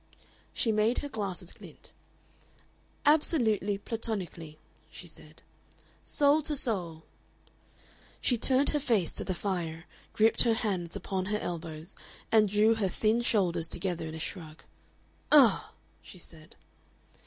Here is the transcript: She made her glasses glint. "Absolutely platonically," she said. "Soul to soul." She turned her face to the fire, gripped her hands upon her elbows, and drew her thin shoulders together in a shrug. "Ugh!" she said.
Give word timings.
She 0.51 0.71
made 0.71 0.97
her 1.05 1.09
glasses 1.09 1.53
glint. 1.53 1.91
"Absolutely 3.05 3.77
platonically," 3.77 4.57
she 4.89 5.05
said. 5.05 5.43
"Soul 6.03 6.41
to 6.41 6.55
soul." 6.55 7.03
She 8.19 8.35
turned 8.35 8.71
her 8.71 8.79
face 8.79 9.11
to 9.11 9.23
the 9.23 9.35
fire, 9.35 9.85
gripped 10.13 10.41
her 10.41 10.55
hands 10.55 10.95
upon 10.95 11.25
her 11.25 11.37
elbows, 11.37 11.95
and 12.31 12.49
drew 12.49 12.73
her 12.73 12.89
thin 12.89 13.21
shoulders 13.21 13.67
together 13.67 14.07
in 14.07 14.15
a 14.15 14.19
shrug. 14.19 14.63
"Ugh!" 15.31 15.71
she 16.01 16.17
said. 16.17 16.55